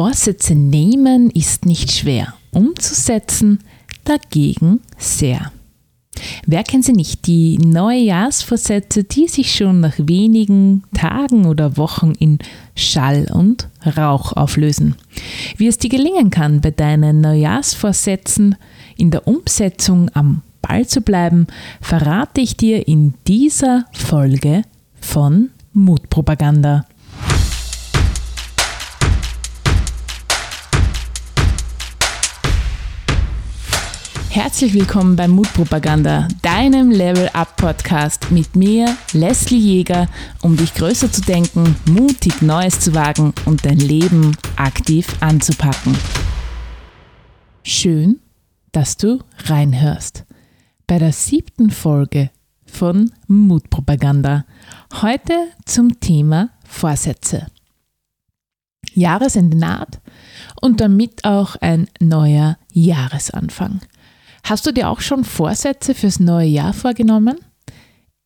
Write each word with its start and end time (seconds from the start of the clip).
Vorsätze 0.00 0.54
nehmen 0.54 1.28
ist 1.28 1.66
nicht 1.66 1.92
schwer, 1.92 2.32
umzusetzen 2.52 3.58
dagegen 4.04 4.80
sehr. 4.96 5.52
Wer 6.46 6.62
kennt 6.62 6.86
sie 6.86 6.94
nicht? 6.94 7.26
Die 7.26 7.58
Neujahrsvorsätze, 7.58 9.04
die 9.04 9.28
sich 9.28 9.54
schon 9.54 9.80
nach 9.80 9.92
wenigen 9.98 10.84
Tagen 10.94 11.44
oder 11.44 11.76
Wochen 11.76 12.12
in 12.12 12.38
Schall 12.74 13.30
und 13.30 13.68
Rauch 13.98 14.32
auflösen. 14.32 14.94
Wie 15.58 15.66
es 15.66 15.76
dir 15.76 15.90
gelingen 15.90 16.30
kann, 16.30 16.62
bei 16.62 16.70
deinen 16.70 17.20
Neujahrsvorsätzen 17.20 18.56
in 18.96 19.10
der 19.10 19.28
Umsetzung 19.28 20.10
am 20.14 20.40
Ball 20.62 20.86
zu 20.86 21.02
bleiben, 21.02 21.46
verrate 21.82 22.40
ich 22.40 22.56
dir 22.56 22.88
in 22.88 23.12
dieser 23.26 23.84
Folge 23.92 24.62
von 24.98 25.50
Mutpropaganda. 25.74 26.86
Herzlich 34.32 34.74
willkommen 34.74 35.16
bei 35.16 35.26
Mutpropaganda, 35.26 36.28
deinem 36.40 36.92
Level 36.92 37.28
Up 37.32 37.56
Podcast 37.56 38.30
mit 38.30 38.54
mir, 38.54 38.96
Leslie 39.12 39.58
Jäger, 39.58 40.06
um 40.40 40.56
dich 40.56 40.72
größer 40.72 41.10
zu 41.10 41.20
denken, 41.22 41.74
mutig 41.86 42.40
Neues 42.40 42.78
zu 42.78 42.94
wagen 42.94 43.34
und 43.44 43.66
dein 43.66 43.78
Leben 43.78 44.36
aktiv 44.54 45.08
anzupacken. 45.18 45.98
Schön, 47.64 48.20
dass 48.70 48.96
du 48.96 49.18
reinhörst. 49.46 50.24
Bei 50.86 51.00
der 51.00 51.12
siebten 51.12 51.70
Folge 51.70 52.30
von 52.66 53.10
Mutpropaganda. 53.26 54.44
Heute 55.02 55.48
zum 55.64 55.98
Thema 55.98 56.50
Vorsätze. 56.64 57.48
Jahresende 58.94 59.56
naht 59.56 60.00
und 60.60 60.80
damit 60.80 61.24
auch 61.24 61.56
ein 61.56 61.88
neuer 61.98 62.58
Jahresanfang. 62.72 63.80
Hast 64.44 64.66
du 64.66 64.72
dir 64.72 64.88
auch 64.88 65.00
schon 65.00 65.24
Vorsätze 65.24 65.94
fürs 65.94 66.20
neue 66.20 66.48
Jahr 66.48 66.72
vorgenommen? 66.72 67.38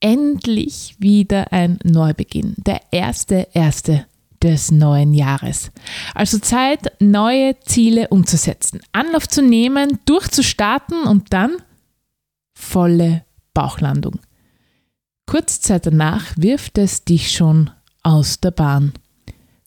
Endlich 0.01 0.97
wieder 0.99 1.53
ein 1.53 1.79
Neubeginn, 1.83 2.55
der 2.59 2.81
erste 2.91 3.49
erste 3.53 4.07
des 4.43 4.71
neuen 4.71 5.15
Jahres. 5.15 5.71
Also 6.15 6.39
Zeit, 6.39 6.93
neue 7.01 7.59
Ziele 7.61 8.09
umzusetzen, 8.09 8.81
Anlauf 8.93 9.27
zu 9.27 9.43
nehmen, 9.43 9.99
durchzustarten 10.05 11.05
und 11.05 11.33
dann 11.33 11.57
volle 12.55 13.25
Bauchlandung. 13.55 14.21
Kurz 15.27 15.61
Zeit 15.63 15.87
danach 15.87 16.35
wirft 16.37 16.77
es 16.77 17.05
dich 17.05 17.33
schon 17.33 17.71
aus 18.03 18.41
der 18.41 18.51
Bahn. 18.51 18.93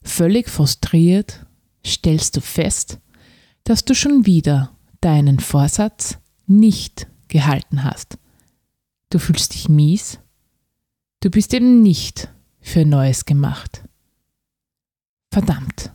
Völlig 0.02 0.48
frustriert 0.48 1.44
stellst 1.84 2.36
du 2.36 2.40
fest, 2.40 2.98
dass 3.64 3.84
du 3.84 3.94
schon 3.94 4.24
wieder 4.26 4.70
deinen 5.00 5.40
Vorsatz 5.40 6.18
nicht 6.48 7.06
gehalten 7.28 7.84
hast. 7.84 8.18
Du 9.10 9.18
fühlst 9.18 9.54
dich 9.54 9.68
mies. 9.68 10.18
Du 11.20 11.30
bist 11.30 11.54
eben 11.54 11.82
nicht 11.82 12.28
für 12.60 12.84
Neues 12.84 13.24
gemacht. 13.24 13.82
Verdammt. 15.30 15.92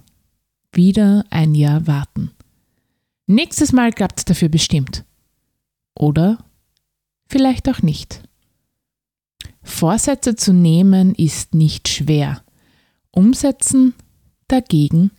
Wieder 0.71 1.25
ein 1.29 1.55
Jahr 1.55 1.85
warten. 1.87 2.31
Nächstes 3.27 3.71
Mal 3.71 3.91
klappt 3.91 4.19
es 4.19 4.25
dafür 4.25 4.49
bestimmt. 4.49 5.05
Oder 5.95 6.43
vielleicht 7.27 7.69
auch 7.69 7.81
nicht. 7.81 8.23
Vorsätze 9.61 10.35
zu 10.35 10.53
nehmen 10.53 11.15
ist 11.15 11.53
nicht 11.53 11.88
schwer. 11.88 12.43
Umsetzen 13.11 13.93
dagegen 14.47 15.11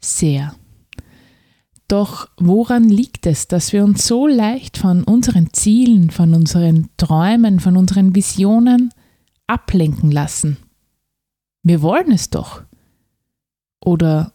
sehr. 0.00 0.54
Doch 1.92 2.30
woran 2.38 2.88
liegt 2.88 3.26
es, 3.26 3.48
dass 3.48 3.74
wir 3.74 3.84
uns 3.84 4.06
so 4.06 4.26
leicht 4.26 4.78
von 4.78 5.04
unseren 5.04 5.52
Zielen, 5.52 6.10
von 6.10 6.32
unseren 6.32 6.88
Träumen, 6.96 7.60
von 7.60 7.76
unseren 7.76 8.14
Visionen 8.14 8.94
ablenken 9.46 10.10
lassen? 10.10 10.56
Wir 11.62 11.82
wollen 11.82 12.10
es 12.10 12.30
doch. 12.30 12.62
Oder 13.84 14.32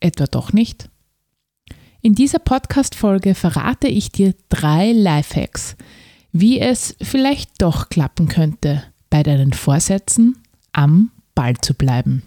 etwa 0.00 0.24
doch 0.28 0.54
nicht? 0.54 0.88
In 2.00 2.14
dieser 2.14 2.38
Podcast-Folge 2.38 3.34
verrate 3.34 3.88
ich 3.88 4.10
dir 4.10 4.32
drei 4.48 4.92
Lifehacks, 4.92 5.76
wie 6.32 6.58
es 6.58 6.96
vielleicht 7.02 7.60
doch 7.60 7.90
klappen 7.90 8.28
könnte, 8.28 8.82
bei 9.10 9.22
deinen 9.22 9.52
Vorsätzen 9.52 10.38
am 10.72 11.10
Ball 11.34 11.58
zu 11.58 11.74
bleiben. 11.74 12.22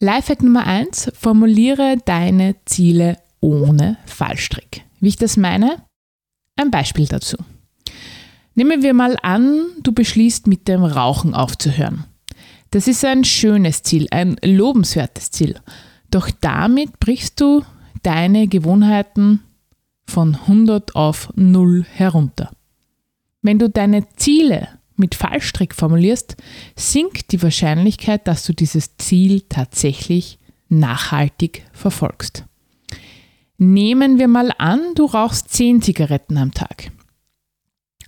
Lifehack 0.00 0.42
Nummer 0.42 0.66
1, 0.66 1.12
formuliere 1.14 1.98
deine 2.02 2.54
Ziele 2.64 3.18
ohne 3.40 3.98
Fallstrick. 4.06 4.82
Wie 5.00 5.08
ich 5.08 5.16
das 5.16 5.36
meine? 5.36 5.82
Ein 6.56 6.70
Beispiel 6.70 7.06
dazu. 7.06 7.36
Nehmen 8.54 8.82
wir 8.82 8.94
mal 8.94 9.16
an, 9.22 9.66
du 9.82 9.92
beschließt 9.92 10.46
mit 10.46 10.66
dem 10.66 10.82
Rauchen 10.82 11.34
aufzuhören. 11.34 12.04
Das 12.70 12.88
ist 12.88 13.04
ein 13.04 13.24
schönes 13.24 13.82
Ziel, 13.82 14.06
ein 14.10 14.36
lobenswertes 14.42 15.30
Ziel. 15.30 15.60
Doch 16.10 16.30
damit 16.40 16.98
brichst 17.00 17.40
du 17.40 17.62
deine 18.02 18.48
Gewohnheiten 18.48 19.42
von 20.06 20.34
100 20.34 20.94
auf 20.96 21.32
0 21.36 21.84
herunter. 21.84 22.50
Wenn 23.42 23.58
du 23.58 23.68
deine 23.68 24.08
Ziele 24.16 24.68
mit 24.96 25.14
Fallstrick 25.14 25.74
formulierst, 25.74 26.36
sinkt 26.74 27.32
die 27.32 27.42
Wahrscheinlichkeit, 27.42 28.26
dass 28.26 28.44
du 28.44 28.54
dieses 28.54 28.96
Ziel 28.96 29.42
tatsächlich 29.48 30.38
nachhaltig 30.68 31.64
verfolgst. 31.72 32.44
Nehmen 33.58 34.18
wir 34.18 34.28
mal 34.28 34.52
an, 34.58 34.80
du 34.94 35.06
rauchst 35.06 35.50
10 35.50 35.82
Zigaretten 35.82 36.36
am 36.36 36.52
Tag. 36.52 36.90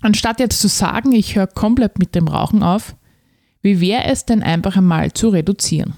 Anstatt 0.01 0.41
jetzt 0.41 0.61
zu 0.61 0.69
sagen, 0.69 1.13
ich 1.13 1.37
höre 1.37 1.47
komplett 1.47 1.99
mit 1.99 2.15
dem 2.15 2.29
Rauchen 2.29 2.63
auf, 2.63 2.95
wie 3.63 3.81
wäre 3.81 4.05
es 4.05 4.25
denn 4.25 4.43
einfach 4.43 4.77
einmal 4.77 5.13
zu 5.13 5.31
reduzieren? 5.31 5.95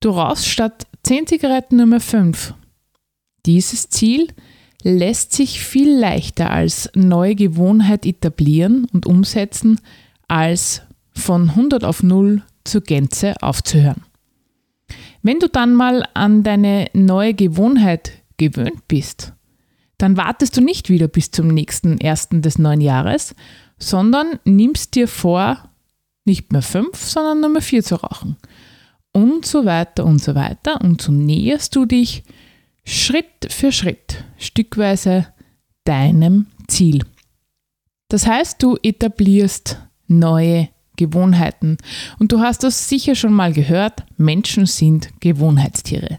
Du 0.00 0.10
rauchst 0.10 0.46
statt 0.46 0.86
10 1.02 1.26
Zigaretten 1.26 1.76
nur 1.76 1.86
mehr 1.86 2.00
5. 2.00 2.54
Dieses 3.46 3.88
Ziel 3.88 4.28
lässt 4.82 5.32
sich 5.32 5.60
viel 5.60 5.98
leichter 5.98 6.50
als 6.50 6.90
neue 6.94 7.34
Gewohnheit 7.34 8.06
etablieren 8.06 8.86
und 8.92 9.06
umsetzen, 9.06 9.80
als 10.26 10.82
von 11.12 11.50
100 11.50 11.84
auf 11.84 12.02
0 12.02 12.42
zur 12.64 12.80
Gänze 12.80 13.34
aufzuhören. 13.42 14.04
Wenn 15.22 15.40
du 15.40 15.48
dann 15.48 15.74
mal 15.74 16.04
an 16.14 16.42
deine 16.42 16.88
neue 16.94 17.34
Gewohnheit 17.34 18.17
gewöhnt 18.38 18.88
bist, 18.88 19.34
dann 19.98 20.16
wartest 20.16 20.56
du 20.56 20.60
nicht 20.60 20.88
wieder 20.88 21.08
bis 21.08 21.30
zum 21.30 21.48
nächsten 21.48 22.00
ersten 22.00 22.40
des 22.40 22.58
neuen 22.58 22.80
Jahres, 22.80 23.34
sondern 23.78 24.38
nimmst 24.44 24.94
dir 24.94 25.08
vor, 25.08 25.70
nicht 26.24 26.52
mehr 26.52 26.62
fünf, 26.62 26.96
sondern 26.96 27.40
nur 27.40 27.50
mehr 27.50 27.62
vier 27.62 27.82
zu 27.82 27.96
rauchen. 27.96 28.36
Und 29.12 29.44
so 29.44 29.64
weiter 29.64 30.04
und 30.04 30.22
so 30.22 30.34
weiter. 30.34 30.80
Und 30.80 31.02
so 31.02 31.10
näherst 31.10 31.74
du 31.74 31.86
dich 31.86 32.22
Schritt 32.84 33.48
für 33.50 33.72
Schritt, 33.72 34.24
stückweise 34.38 35.26
deinem 35.84 36.46
Ziel. 36.68 37.04
Das 38.08 38.26
heißt, 38.26 38.62
du 38.62 38.76
etablierst 38.82 39.78
neue 40.06 40.68
Gewohnheiten. 40.98 41.78
Und 42.18 42.32
du 42.32 42.40
hast 42.40 42.62
das 42.64 42.90
sicher 42.90 43.14
schon 43.14 43.32
mal 43.32 43.54
gehört, 43.54 44.04
Menschen 44.18 44.66
sind 44.66 45.08
Gewohnheitstiere. 45.20 46.18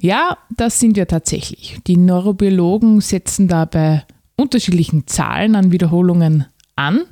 Ja, 0.00 0.38
das 0.50 0.80
sind 0.80 0.96
wir 0.96 1.06
tatsächlich. 1.06 1.78
Die 1.86 1.96
Neurobiologen 1.96 3.00
setzen 3.00 3.46
da 3.46 3.64
bei 3.64 4.02
unterschiedlichen 4.34 5.06
Zahlen 5.06 5.54
an 5.54 5.70
Wiederholungen 5.70 6.46
an. 6.74 7.02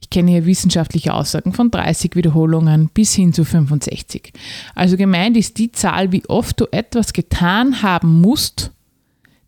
Ich 0.00 0.10
kenne 0.10 0.32
hier 0.32 0.46
wissenschaftliche 0.46 1.14
Aussagen 1.14 1.52
von 1.52 1.70
30 1.70 2.16
Wiederholungen 2.16 2.90
bis 2.92 3.14
hin 3.14 3.32
zu 3.32 3.44
65. 3.44 4.32
Also 4.74 4.96
gemeint 4.96 5.36
ist 5.36 5.58
die 5.58 5.72
Zahl, 5.72 6.12
wie 6.12 6.24
oft 6.28 6.60
du 6.60 6.66
etwas 6.70 7.12
getan 7.12 7.82
haben 7.82 8.20
musst, 8.20 8.72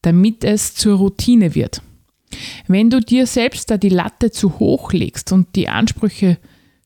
damit 0.03 0.45
es 0.45 0.75
zur 0.75 0.99
Routine 0.99 1.55
wird. 1.55 1.83
Wenn 2.67 2.91
du 2.91 3.01
dir 3.01 3.27
selbst 3.27 3.71
da 3.71 3.77
die 3.77 3.89
Latte 3.89 4.31
zu 4.31 4.59
hoch 4.59 4.93
legst 4.93 5.33
und 5.33 5.55
die 5.57 5.69
Ansprüche 5.69 6.39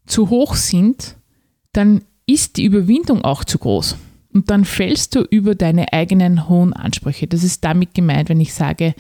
zu 0.09 0.31
hoch 0.31 0.55
sind, 0.55 1.17
dann 1.73 2.03
ist 2.27 2.57
die 2.57 2.65
Überwindung 2.65 3.23
auch 3.23 3.45
zu 3.45 3.59
groß. 3.59 3.97
Und 4.33 4.51
dann 4.51 4.65
fällst 4.65 5.15
du 5.15 5.23
über 5.23 5.55
deine 5.55 5.93
eigenen 5.93 6.49
hohen 6.49 6.73
Ansprüche. 6.73 7.27
Das 7.27 7.43
ist 7.43 7.65
damit 7.65 7.95
gemeint, 7.95 8.29
wenn 8.29 8.41
ich 8.41 8.53
sage, 8.53 8.95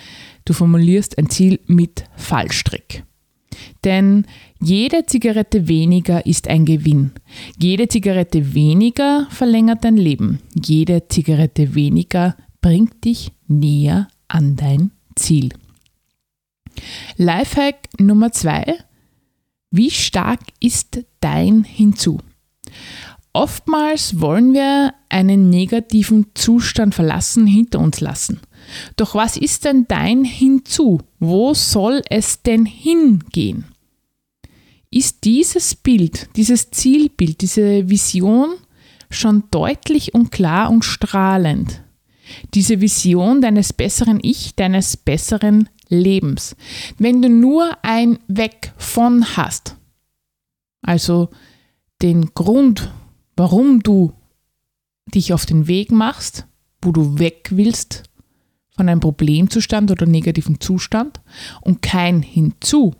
du 0.44 0.52
formulierst 0.52 1.18
ein 1.18 1.28
Ziel 1.28 1.60
mit 1.66 2.04
Fallstrick. 2.16 3.04
Denn 3.84 4.24
jede 4.60 5.06
Zigarette 5.06 5.68
weniger 5.68 6.24
ist 6.26 6.48
ein 6.48 6.64
Gewinn. 6.64 7.12
Jede 7.58 7.88
Zigarette 7.88 8.54
weniger 8.54 9.26
verlängert 9.30 9.84
dein 9.84 9.96
Leben. 9.96 10.40
Jede 10.54 11.08
Zigarette 11.08 11.74
weniger 11.74 12.36
bringt 12.60 13.04
dich 13.04 13.32
näher 13.46 14.08
an 14.28 14.56
dein 14.56 14.90
Ziel. 15.14 15.50
Lifehack 17.16 17.88
Nummer 17.98 18.32
zwei 18.32 18.78
wie 19.70 19.90
stark 19.90 20.40
ist 20.60 21.04
dein 21.20 21.64
Hinzu? 21.64 22.18
Oftmals 23.32 24.20
wollen 24.20 24.54
wir 24.54 24.94
einen 25.08 25.50
negativen 25.50 26.26
Zustand 26.34 26.94
verlassen, 26.94 27.46
hinter 27.46 27.78
uns 27.78 28.00
lassen. 28.00 28.40
Doch 28.96 29.14
was 29.14 29.36
ist 29.36 29.64
denn 29.64 29.86
dein 29.86 30.24
Hinzu? 30.24 31.00
Wo 31.18 31.54
soll 31.54 32.02
es 32.08 32.42
denn 32.42 32.66
hingehen? 32.66 33.66
Ist 34.90 35.24
dieses 35.24 35.74
Bild, 35.74 36.30
dieses 36.36 36.70
Zielbild, 36.70 37.42
diese 37.42 37.88
Vision 37.90 38.54
schon 39.10 39.44
deutlich 39.50 40.14
und 40.14 40.32
klar 40.32 40.70
und 40.70 40.84
strahlend? 40.84 41.82
Diese 42.54 42.80
Vision 42.80 43.40
deines 43.40 43.72
besseren 43.72 44.18
Ich, 44.22 44.54
deines 44.54 44.96
besseren 44.96 45.68
Lebens. 45.88 46.56
Wenn 46.98 47.22
du 47.22 47.28
nur 47.28 47.76
ein 47.82 48.18
Weg 48.28 48.72
von 48.76 49.36
hast, 49.36 49.76
also 50.82 51.30
den 52.02 52.34
Grund, 52.34 52.92
warum 53.36 53.80
du 53.82 54.12
dich 55.14 55.32
auf 55.32 55.46
den 55.46 55.66
Weg 55.66 55.90
machst, 55.90 56.46
wo 56.82 56.92
du 56.92 57.18
weg 57.18 57.48
willst 57.50 58.04
von 58.76 58.88
einem 58.88 59.00
Problemzustand 59.00 59.90
oder 59.90 60.06
negativen 60.06 60.60
Zustand 60.60 61.20
und 61.62 61.82
kein 61.82 62.22
hinzu, 62.22 62.94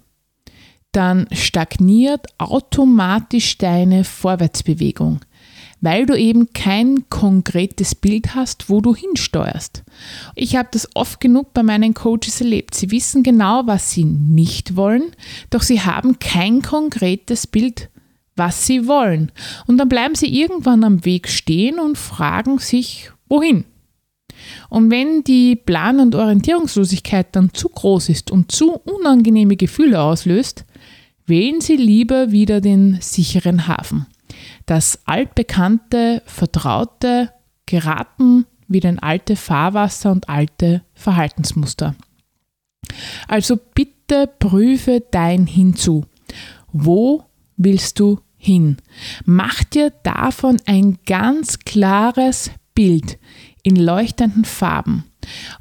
dann 0.92 1.28
stagniert 1.32 2.26
automatisch 2.38 3.58
deine 3.58 4.04
Vorwärtsbewegung, 4.04 5.20
weil 5.80 6.06
du 6.06 6.18
eben 6.18 6.52
kein 6.52 7.08
konkretes 7.08 7.94
Bild 7.94 8.34
hast, 8.34 8.68
wo 8.68 8.80
du 8.80 8.94
hinsteuerst. 8.94 9.84
Ich 10.34 10.56
habe 10.56 10.68
das 10.72 10.88
oft 10.94 11.20
genug 11.20 11.52
bei 11.54 11.62
meinen 11.62 11.94
Coaches 11.94 12.40
erlebt. 12.40 12.74
Sie 12.74 12.90
wissen 12.90 13.22
genau, 13.22 13.62
was 13.66 13.90
sie 13.90 14.04
nicht 14.04 14.76
wollen, 14.76 15.12
doch 15.50 15.62
sie 15.62 15.80
haben 15.80 16.18
kein 16.18 16.62
konkretes 16.62 17.46
Bild, 17.46 17.90
was 18.36 18.66
sie 18.66 18.86
wollen. 18.86 19.32
Und 19.66 19.78
dann 19.78 19.88
bleiben 19.88 20.14
sie 20.14 20.40
irgendwann 20.40 20.84
am 20.84 21.04
Weg 21.04 21.28
stehen 21.28 21.78
und 21.78 21.98
fragen 21.98 22.58
sich, 22.58 23.10
wohin. 23.28 23.64
Und 24.68 24.90
wenn 24.90 25.24
die 25.24 25.56
Plan- 25.56 26.00
und 26.00 26.14
Orientierungslosigkeit 26.14 27.28
dann 27.32 27.52
zu 27.52 27.68
groß 27.68 28.08
ist 28.08 28.30
und 28.30 28.52
zu 28.52 28.72
unangenehme 28.72 29.56
Gefühle 29.56 30.00
auslöst, 30.00 30.64
wählen 31.26 31.60
Sie 31.60 31.76
lieber 31.76 32.30
wieder 32.30 32.60
den 32.60 32.98
sicheren 33.00 33.66
Hafen. 33.66 34.06
Das 34.68 34.98
altbekannte, 35.06 36.22
vertraute 36.26 37.32
geraten 37.64 38.44
wieder 38.66 38.90
in 38.90 38.98
alte 38.98 39.34
Fahrwasser 39.34 40.12
und 40.12 40.28
alte 40.28 40.82
Verhaltensmuster. 40.92 41.94
Also 43.28 43.56
bitte 43.56 44.26
prüfe 44.26 45.02
dein 45.10 45.46
Hinzu. 45.46 46.04
Wo 46.70 47.24
willst 47.56 47.98
du 47.98 48.20
hin. 48.36 48.76
Mach 49.24 49.64
dir 49.64 49.90
davon 50.02 50.58
ein 50.66 50.98
ganz 51.06 51.60
klares 51.60 52.50
Bild 52.74 53.18
in 53.62 53.74
leuchtenden 53.74 54.44
Farben. 54.44 55.04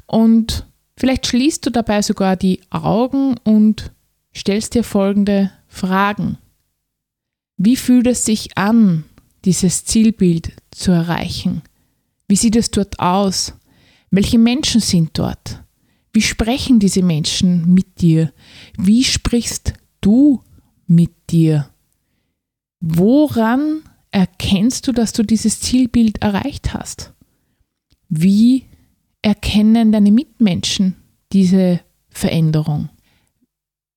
Und 0.06 0.66
vielleicht 0.98 1.26
schließt 1.26 1.64
du 1.64 1.70
dabei 1.70 2.02
sogar 2.02 2.36
die 2.36 2.60
Augen 2.68 3.36
und 3.42 3.90
stellst 4.36 4.74
dir 4.74 4.84
folgende 4.84 5.50
Fragen. 5.66 6.36
Wie 7.58 7.76
fühlt 7.76 8.06
es 8.06 8.24
sich 8.24 8.56
an, 8.56 9.04
dieses 9.44 9.84
Zielbild 9.84 10.52
zu 10.70 10.92
erreichen? 10.92 11.62
Wie 12.28 12.36
sieht 12.36 12.56
es 12.56 12.70
dort 12.70 12.98
aus? 13.00 13.54
Welche 14.10 14.38
Menschen 14.38 14.80
sind 14.80 15.10
dort? 15.18 15.62
Wie 16.12 16.22
sprechen 16.22 16.78
diese 16.78 17.02
Menschen 17.02 17.74
mit 17.74 18.00
dir? 18.00 18.32
Wie 18.78 19.04
sprichst 19.04 19.74
du 20.00 20.42
mit 20.86 21.12
dir? 21.30 21.68
Woran 22.80 23.82
erkennst 24.10 24.86
du, 24.86 24.92
dass 24.92 25.12
du 25.12 25.22
dieses 25.22 25.60
Zielbild 25.60 26.22
erreicht 26.22 26.74
hast? 26.74 27.12
Wie 28.08 28.64
erkennen 29.20 29.92
deine 29.92 30.12
Mitmenschen 30.12 30.94
diese 31.32 31.80
Veränderung? 32.08 32.88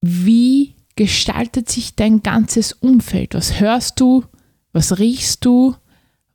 Wie 0.02 0.51
gestaltet 0.96 1.70
sich 1.70 1.96
dein 1.96 2.24
ganzes 2.24 2.74
Umfeld? 2.74 3.34
Was 3.34 3.60
hörst 3.60 4.00
du? 4.00 4.26
Was 4.74 5.00
riechst 5.00 5.46
du? 5.46 5.76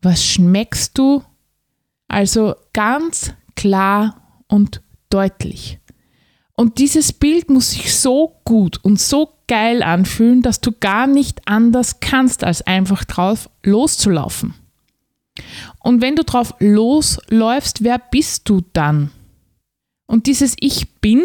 Was 0.02 0.24
schmeckst 0.24 0.98
du? 0.98 1.22
Also 2.08 2.54
ganz 2.72 3.32
klar 3.54 4.42
und 4.48 4.82
deutlich. 5.10 5.78
Und 6.54 6.78
dieses 6.78 7.12
Bild 7.12 7.50
muss 7.50 7.72
sich 7.72 7.94
so 7.94 8.40
gut 8.44 8.78
und 8.82 9.00
so 9.00 9.34
geil 9.46 9.82
anfühlen, 9.82 10.42
dass 10.42 10.60
du 10.60 10.72
gar 10.72 11.06
nicht 11.06 11.46
anders 11.46 12.00
kannst, 12.00 12.44
als 12.44 12.62
einfach 12.62 13.04
drauf 13.04 13.50
loszulaufen. 13.62 14.54
Und 15.80 16.00
wenn 16.00 16.16
du 16.16 16.24
drauf 16.24 16.54
losläufst, 16.58 17.84
wer 17.84 17.98
bist 17.98 18.48
du 18.48 18.62
dann? 18.72 19.10
Und 20.06 20.26
dieses 20.26 20.56
Ich 20.60 20.94
bin, 21.00 21.22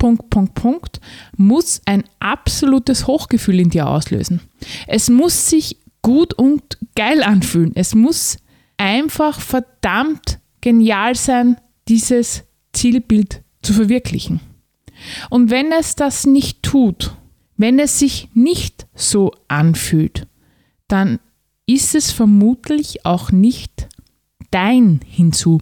Punkt, 0.00 0.30
Punkt, 0.30 0.54
Punkt, 0.54 1.00
muss 1.36 1.82
ein 1.84 2.04
absolutes 2.20 3.06
Hochgefühl 3.06 3.60
in 3.60 3.68
dir 3.68 3.86
auslösen. 3.86 4.40
Es 4.86 5.10
muss 5.10 5.48
sich 5.48 5.76
gut 6.00 6.32
und 6.32 6.78
geil 6.96 7.22
anfühlen. 7.22 7.72
Es 7.74 7.94
muss 7.94 8.38
einfach 8.78 9.38
verdammt 9.38 10.38
genial 10.62 11.14
sein, 11.14 11.58
dieses 11.86 12.44
Zielbild 12.72 13.42
zu 13.60 13.74
verwirklichen. 13.74 14.40
Und 15.28 15.50
wenn 15.50 15.70
es 15.70 15.96
das 15.96 16.26
nicht 16.26 16.62
tut, 16.62 17.14
wenn 17.58 17.78
es 17.78 17.98
sich 17.98 18.30
nicht 18.32 18.86
so 18.94 19.32
anfühlt, 19.48 20.26
dann 20.88 21.20
ist 21.66 21.94
es 21.94 22.10
vermutlich 22.10 23.04
auch 23.04 23.32
nicht 23.32 23.86
dein 24.50 25.00
Hinzu. 25.04 25.60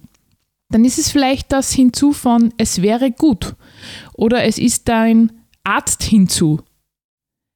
Dann 0.71 0.85
ist 0.85 0.99
es 0.99 1.11
vielleicht 1.11 1.51
das 1.51 1.73
Hinzu 1.73 2.13
von 2.13 2.53
es 2.57 2.83
wäre 2.83 3.11
gut 3.11 3.57
oder 4.19 4.45
es 4.45 4.59
ist 4.59 4.89
dein 4.89 5.33
Arzt 5.63 6.03
hinzu 6.03 6.61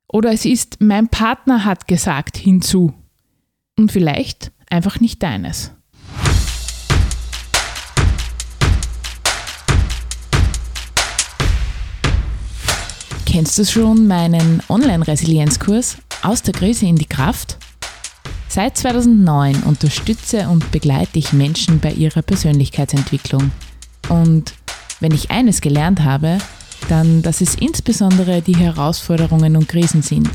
oder 0.06 0.32
es 0.32 0.44
ist 0.44 0.80
mein 0.80 1.08
Partner 1.08 1.64
hat 1.64 1.88
gesagt 1.88 2.36
hinzu 2.36 2.94
und 3.76 3.90
vielleicht 3.90 4.52
einfach 4.70 5.00
nicht 5.00 5.22
deines. 5.22 5.72
Kennst 13.26 13.58
du 13.58 13.64
schon 13.64 14.06
meinen 14.06 14.62
Online-Resilienzkurs 14.68 15.96
aus 16.22 16.42
der 16.42 16.54
Krise 16.54 16.86
in 16.86 16.96
die 16.96 17.06
Kraft? 17.06 17.56
Seit 18.46 18.76
2009 18.76 19.62
unterstütze 19.62 20.48
und 20.48 20.70
begleite 20.70 21.18
ich 21.18 21.32
Menschen 21.32 21.80
bei 21.80 21.92
ihrer 21.92 22.20
Persönlichkeitsentwicklung. 22.20 23.50
Und 24.10 24.52
wenn 25.02 25.12
ich 25.12 25.30
eines 25.30 25.60
gelernt 25.60 26.04
habe, 26.04 26.38
dann, 26.88 27.22
dass 27.22 27.40
es 27.40 27.56
insbesondere 27.56 28.40
die 28.40 28.56
Herausforderungen 28.56 29.56
und 29.56 29.68
Krisen 29.68 30.02
sind, 30.02 30.30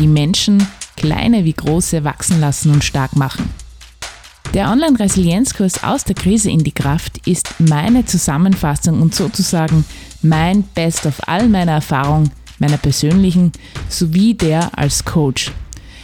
die 0.00 0.06
Menschen, 0.06 0.66
kleine 0.96 1.44
wie 1.44 1.52
große, 1.52 2.04
wachsen 2.04 2.40
lassen 2.40 2.72
und 2.72 2.82
stark 2.82 3.16
machen. 3.16 3.50
Der 4.54 4.70
Online-Resilienzkurs 4.70 5.84
aus 5.84 6.04
der 6.04 6.14
Krise 6.14 6.50
in 6.50 6.64
die 6.64 6.72
Kraft 6.72 7.26
ist 7.26 7.54
meine 7.58 8.06
Zusammenfassung 8.06 9.02
und 9.02 9.14
sozusagen 9.14 9.84
mein 10.22 10.62
Best 10.62 11.04
of 11.04 11.28
all 11.28 11.48
meiner 11.48 11.72
Erfahrung, 11.72 12.30
meiner 12.58 12.78
persönlichen 12.78 13.52
sowie 13.90 14.32
der 14.34 14.76
als 14.76 15.04
Coach. 15.04 15.52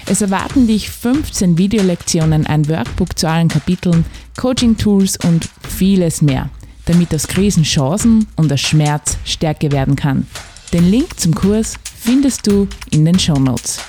Es 0.07 0.21
erwarten 0.21 0.67
dich 0.67 0.91
15 0.91 1.57
Videolektionen, 1.57 2.47
ein 2.47 2.69
Workbook 2.69 3.19
zu 3.19 3.27
allen 3.27 3.49
Kapiteln, 3.49 4.05
Coaching-Tools 4.37 5.17
und 5.25 5.49
vieles 5.67 6.21
mehr, 6.21 6.51
damit 6.87 7.15
aus 7.15 7.27
Krisen 7.27 7.65
Chancen 7.65 8.27
und 8.37 8.53
aus 8.53 8.61
Schmerz 8.61 9.19
Stärke 9.25 9.73
werden 9.73 9.97
kann. 9.97 10.27
Den 10.73 10.91
Link 10.91 11.19
zum 11.19 11.35
Kurs 11.35 11.75
findest 11.97 12.47
du 12.47 12.69
in 12.91 13.05
den 13.05 13.19
Show 13.19 13.39
Notes. 13.39 13.81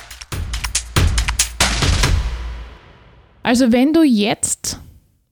Also 3.43 3.71
wenn 3.71 3.93
du 3.93 4.03
jetzt, 4.03 4.79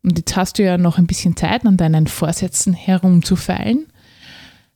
und 0.04 0.18
jetzt 0.18 0.36
hast 0.36 0.60
du 0.60 0.64
ja 0.64 0.78
noch 0.78 0.98
ein 0.98 1.08
bisschen 1.08 1.36
Zeit, 1.36 1.66
an 1.66 1.78
deinen 1.78 2.08
Vorsätzen 2.08 2.74
herumzufeilen, 2.74 3.88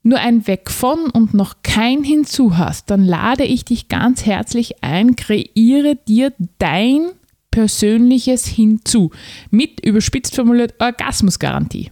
nur 0.03 0.19
ein 0.19 0.47
Weg 0.47 0.71
von 0.71 1.09
und 1.11 1.33
noch 1.33 1.57
kein 1.63 2.03
hinzu 2.03 2.57
hast, 2.57 2.89
dann 2.89 3.03
lade 3.03 3.43
ich 3.43 3.65
dich 3.65 3.89
ganz 3.89 4.25
herzlich 4.25 4.83
ein, 4.83 5.15
kreiere 5.15 5.97
dir 6.07 6.33
dein 6.59 7.09
persönliches 7.51 8.45
hinzu 8.45 9.11
mit 9.51 9.85
überspitzt 9.85 10.35
formuliert 10.35 10.75
Orgasmusgarantie. 10.79 11.91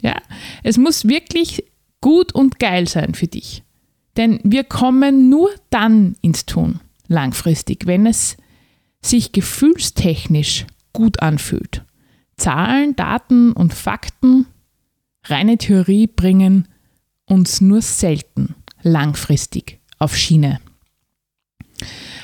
Ja, 0.00 0.16
es 0.62 0.78
muss 0.78 1.08
wirklich 1.08 1.64
gut 2.00 2.32
und 2.32 2.58
geil 2.58 2.88
sein 2.88 3.14
für 3.14 3.26
dich. 3.26 3.62
Denn 4.16 4.40
wir 4.42 4.64
kommen 4.64 5.28
nur 5.28 5.50
dann 5.70 6.16
ins 6.22 6.46
Tun, 6.46 6.80
langfristig, 7.06 7.86
wenn 7.86 8.06
es 8.06 8.36
sich 9.00 9.32
gefühlstechnisch 9.32 10.66
gut 10.92 11.20
anfühlt. 11.20 11.84
Zahlen, 12.36 12.96
Daten 12.96 13.52
und 13.52 13.74
Fakten, 13.74 14.46
reine 15.24 15.58
Theorie 15.58 16.06
bringen 16.06 16.68
uns 17.26 17.60
nur 17.60 17.82
selten 17.82 18.54
langfristig 18.82 19.80
auf 19.98 20.16
Schiene. 20.16 20.60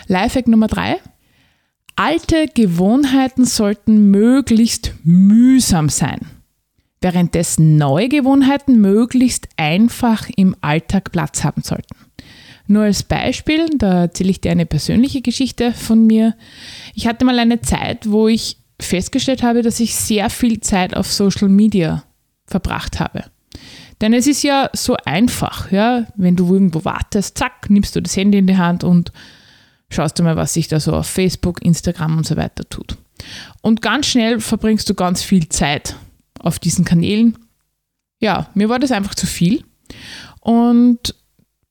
Lifehack 0.07 0.49
Nummer 0.49 0.67
drei. 0.67 1.01
Alte 1.97 2.49
Gewohnheiten 2.53 3.45
sollten 3.45 4.11
möglichst 4.11 4.95
mühsam 5.05 5.89
sein, 5.89 6.19
währenddessen 7.05 7.77
neue 7.77 8.09
Gewohnheiten 8.09 8.81
möglichst 8.81 9.47
einfach 9.57 10.29
im 10.37 10.57
Alltag 10.63 11.13
Platz 11.13 11.45
haben 11.45 11.63
sollten. 11.63 11.95
Nur 12.67 12.85
als 12.85 13.03
Beispiel, 13.03 13.69
da 13.77 14.03
erzähle 14.05 14.31
ich 14.31 14.41
dir 14.41 14.51
eine 14.51 14.65
persönliche 14.65 15.21
Geschichte 15.21 15.73
von 15.73 16.07
mir. 16.07 16.35
Ich 16.95 17.07
hatte 17.07 17.27
mal 17.27 17.39
eine 17.39 17.61
Zeit, 17.61 18.11
wo 18.11 18.27
ich 18.27 18.57
festgestellt 18.81 19.43
habe, 19.43 19.61
dass 19.61 19.81
ich 19.81 19.95
sehr 19.95 20.31
viel 20.31 20.61
Zeit 20.61 20.97
auf 20.97 21.13
Social 21.13 21.51
Media 21.51 22.05
verbracht 22.47 22.99
habe. 22.99 23.25
Denn 24.01 24.15
es 24.15 24.27
ist 24.27 24.43
ja 24.43 24.71
so 24.73 24.97
einfach, 25.05 25.71
ja, 25.71 26.07
wenn 26.17 26.37
du 26.37 26.53
irgendwo 26.53 26.85
wartest, 26.85 27.37
zack, 27.37 27.69
nimmst 27.69 27.95
du 27.95 28.01
das 28.01 28.17
Handy 28.17 28.39
in 28.39 28.47
die 28.47 28.57
Hand 28.57 28.83
und 28.83 29.13
schaust 29.91 30.19
du 30.19 30.23
mal, 30.23 30.37
was 30.37 30.55
sich 30.55 30.69
da 30.69 30.81
so 30.81 30.95
auf 30.95 31.07
Facebook, 31.07 31.63
Instagram 31.63 32.17
und 32.17 32.27
so 32.27 32.37
weiter 32.37 32.69
tut. 32.69 32.97
Und 33.61 33.83
ganz 33.83 34.07
schnell 34.07 34.41
verbringst 34.41 34.89
du 34.89 34.95
ganz 34.95 35.23
viel 35.23 35.49
Zeit 35.51 35.97
auf 36.45 36.59
diesen 36.59 36.85
Kanälen. 36.85 37.39
Ja, 38.21 38.49
mir 38.55 38.69
war 38.69 38.79
das 38.79 38.93
einfach 38.93 39.15
zu 39.15 39.27
viel. 39.27 39.65
Und 40.41 41.15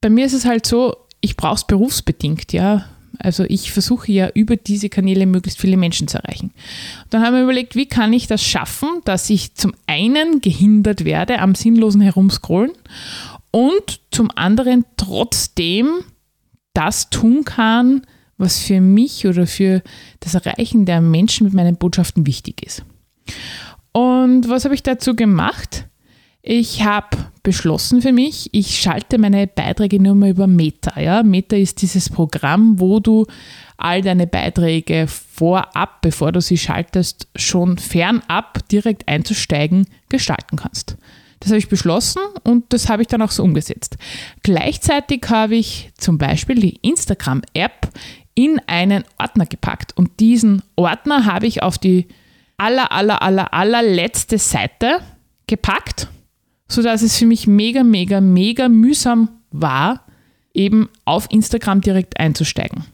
bei 0.02 0.10
mir 0.10 0.26
ist 0.26 0.34
es 0.34 0.46
halt 0.46 0.66
so, 0.66 0.96
ich 1.22 1.38
brauche 1.38 1.56
es 1.56 1.68
berufsbedingt, 1.68 2.52
ja. 2.54 2.86
Also 3.20 3.46
ich 3.48 3.72
versuche 3.72 4.12
ja 4.12 4.30
über 4.34 4.56
diese 4.56 4.90
Kanäle 4.90 5.28
möglichst 5.28 5.62
viele 5.62 5.78
Menschen 5.78 6.08
zu 6.08 6.18
erreichen. 6.18 6.52
Dann 7.12 7.22
haben 7.22 7.36
wir 7.36 7.44
überlegt, 7.44 7.76
wie 7.76 7.86
kann 7.86 8.12
ich 8.12 8.26
das 8.28 8.44
schaffen, 8.44 8.90
dass 9.06 9.30
ich 9.30 9.54
zum 9.54 9.74
einen 9.86 10.42
gehindert 10.42 11.06
werde 11.06 11.40
am 11.40 11.54
sinnlosen 11.54 12.02
Herumscrollen 12.02 12.72
und 13.52 14.02
zum 14.10 14.32
anderen 14.36 14.84
trotzdem 14.98 15.90
das 16.74 17.12
tun 17.12 17.46
kann, 17.46 18.02
was 18.38 18.60
für 18.60 18.82
mich 18.82 19.28
oder 19.28 19.46
für 19.46 19.84
das 20.20 20.34
Erreichen 20.34 20.86
der 20.86 21.00
Menschen 21.00 21.46
mit 21.46 21.54
meinen 21.54 21.78
Botschaften 21.78 22.26
wichtig 22.26 22.64
ist. 22.64 22.84
Und 24.44 24.50
was 24.50 24.66
habe 24.66 24.76
ich 24.76 24.84
dazu 24.84 25.16
gemacht? 25.16 25.88
Ich 26.42 26.84
habe 26.84 27.16
beschlossen 27.44 28.02
für 28.02 28.12
mich, 28.12 28.50
ich 28.52 28.82
schalte 28.82 29.18
meine 29.18 29.48
Beiträge 29.48 30.02
nur 30.02 30.16
mal 30.16 30.32
über 30.32 30.48
Meta. 30.48 31.00
Ja? 31.00 31.24
Meta 31.24 31.56
ist 31.56 31.82
dieses 31.82 32.10
Programm, 32.10 32.78
wo 32.78 33.00
du 33.00 33.26
all 33.78 34.02
deine 34.02 34.28
Beiträge 34.28 35.08
vorab, 35.08 36.02
bevor 36.02 36.34
du 36.34 36.42
sie 36.42 36.58
schaltest, 36.58 37.30
schon 37.38 37.78
fernab 37.78 38.68
direkt 38.68 39.08
einzusteigen, 39.08 39.88
gestalten 40.10 40.58
kannst. 40.58 40.98
Das 41.40 41.52
habe 41.52 41.60
ich 41.60 41.70
beschlossen 41.70 42.22
und 42.44 42.66
das 42.74 42.90
habe 42.90 43.04
ich 43.04 43.08
dann 43.08 43.22
auch 43.22 43.32
so 43.32 43.44
umgesetzt. 43.44 43.96
Gleichzeitig 44.44 45.24
habe 45.30 45.56
ich 45.56 45.92
zum 45.98 46.18
Beispiel 46.18 46.60
die 46.60 46.80
Instagram-App 46.82 47.88
in 48.36 48.60
einen 48.68 49.06
Ordner 49.18 49.46
gepackt. 49.46 49.96
Und 49.96 50.20
diesen 50.20 50.64
Ordner 50.76 51.26
habe 51.26 51.48
ich 51.48 51.64
auf 51.64 51.78
die 51.78 52.08
aller, 52.64 52.92
aller, 52.92 53.22
aller, 53.22 53.54
allerletzte 53.54 54.38
Seite 54.38 55.00
gepackt, 55.48 56.08
sodass 56.68 57.02
es 57.02 57.18
für 57.18 57.26
mich 57.26 57.46
mega, 57.46 57.84
mega, 57.84 58.22
mega 58.22 58.70
mühsam 58.70 59.30
war, 59.52 60.06
eben 60.54 60.90
auf 61.04 61.28
Instagram 61.30 61.82
direkt 61.82 62.20
einzusteigen. 62.20 62.86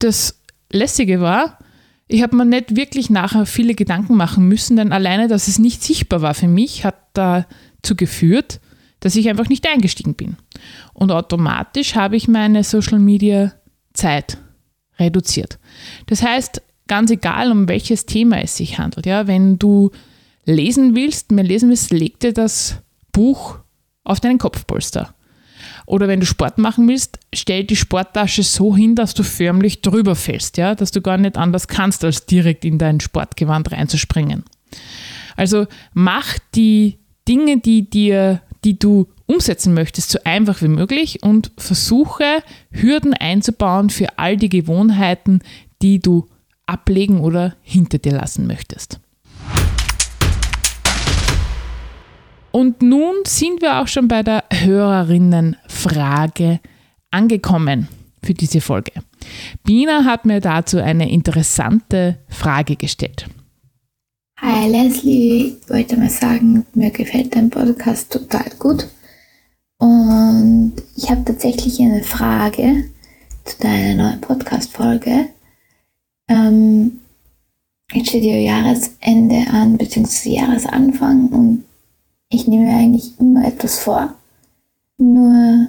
Das 0.00 0.40
Lässige 0.70 1.20
war, 1.20 1.58
ich 2.06 2.22
habe 2.22 2.36
mir 2.36 2.44
nicht 2.44 2.76
wirklich 2.76 3.08
nachher 3.08 3.46
viele 3.46 3.74
Gedanken 3.74 4.16
machen 4.16 4.46
müssen, 4.46 4.76
denn 4.76 4.92
alleine, 4.92 5.28
dass 5.28 5.48
es 5.48 5.58
nicht 5.58 5.82
sichtbar 5.82 6.20
war 6.20 6.34
für 6.34 6.48
mich, 6.48 6.84
hat 6.84 6.96
dazu 7.14 7.96
geführt, 7.96 8.60
dass 9.00 9.16
ich 9.16 9.28
einfach 9.30 9.48
nicht 9.48 9.66
eingestiegen 9.66 10.14
bin. 10.14 10.36
Und 10.92 11.10
automatisch 11.10 11.94
habe 11.94 12.16
ich 12.16 12.28
meine 12.28 12.64
Social 12.64 12.98
Media 12.98 13.54
Zeit 13.94 14.36
reduziert. 14.98 15.58
Das 16.06 16.22
heißt, 16.22 16.60
ganz 16.86 17.10
egal, 17.10 17.50
um 17.50 17.68
welches 17.68 18.06
Thema 18.06 18.42
es 18.42 18.56
sich 18.56 18.78
handelt, 18.78 19.06
ja, 19.06 19.26
wenn 19.26 19.58
du 19.58 19.90
lesen 20.44 20.94
willst, 20.94 21.32
mehr 21.32 21.44
lesen 21.44 21.70
willst, 21.70 21.92
leg 21.92 22.20
dir 22.20 22.32
das 22.32 22.82
Buch 23.12 23.58
auf 24.04 24.20
deinen 24.20 24.38
Kopfpolster. 24.38 25.14
Oder 25.86 26.08
wenn 26.08 26.20
du 26.20 26.26
Sport 26.26 26.58
machen 26.58 26.88
willst, 26.88 27.18
stell 27.34 27.64
die 27.64 27.76
Sporttasche 27.76 28.42
so 28.42 28.74
hin, 28.74 28.94
dass 28.94 29.14
du 29.14 29.22
förmlich 29.22 29.82
drüber 29.82 30.14
fällst, 30.14 30.56
ja, 30.56 30.74
dass 30.74 30.90
du 30.90 31.00
gar 31.00 31.18
nicht 31.18 31.36
anders 31.36 31.68
kannst, 31.68 32.04
als 32.04 32.26
direkt 32.26 32.64
in 32.64 32.78
dein 32.78 33.00
Sportgewand 33.00 33.72
reinzuspringen. 33.72 34.44
Also 35.36 35.66
mach 35.92 36.38
die 36.54 36.98
Dinge, 37.28 37.58
die 37.58 37.88
dir, 37.88 38.40
die 38.64 38.78
du 38.78 39.08
umsetzen 39.26 39.74
möchtest, 39.74 40.10
so 40.10 40.18
einfach 40.24 40.62
wie 40.62 40.68
möglich 40.68 41.22
und 41.22 41.50
versuche 41.56 42.42
Hürden 42.70 43.14
einzubauen 43.14 43.90
für 43.90 44.18
all 44.18 44.36
die 44.36 44.50
Gewohnheiten, 44.50 45.40
die 45.82 45.98
du 45.98 46.28
ablegen 46.66 47.20
oder 47.20 47.56
hinter 47.62 47.98
dir 47.98 48.12
lassen 48.12 48.46
möchtest. 48.46 49.00
Und 52.50 52.82
nun 52.82 53.14
sind 53.26 53.62
wir 53.62 53.80
auch 53.80 53.88
schon 53.88 54.06
bei 54.06 54.22
der 54.22 54.44
Hörerinnenfrage 54.52 56.60
angekommen 57.10 57.88
für 58.22 58.34
diese 58.34 58.60
Folge. 58.60 58.92
Bina 59.64 60.04
hat 60.04 60.24
mir 60.24 60.40
dazu 60.40 60.78
eine 60.78 61.10
interessante 61.10 62.18
Frage 62.28 62.76
gestellt. 62.76 63.26
Hi 64.40 64.68
Leslie, 64.68 65.56
ich 65.62 65.70
wollte 65.70 65.96
mal 65.96 66.10
sagen, 66.10 66.64
mir 66.74 66.90
gefällt 66.90 67.34
dein 67.34 67.50
Podcast 67.50 68.12
total 68.12 68.50
gut. 68.58 68.86
Und 69.78 70.74
ich 70.96 71.10
habe 71.10 71.24
tatsächlich 71.24 71.80
eine 71.80 72.04
Frage 72.04 72.84
zu 73.44 73.58
deiner 73.58 73.94
neuen 73.94 74.20
Podcast-Folge. 74.20 75.30
Ähm, 76.28 77.00
jetzt 77.92 78.08
steht 78.08 78.24
ja 78.24 78.36
Jahresende 78.36 79.46
an, 79.50 79.76
beziehungsweise 79.76 80.30
Jahresanfang 80.30 81.28
und 81.28 81.64
ich 82.28 82.46
nehme 82.46 82.64
mir 82.64 82.76
eigentlich 82.76 83.18
immer 83.20 83.46
etwas 83.46 83.78
vor. 83.78 84.14
Nur, 84.98 85.68